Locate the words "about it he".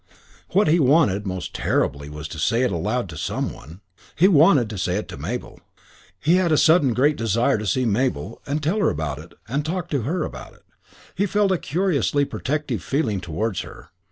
10.23-11.27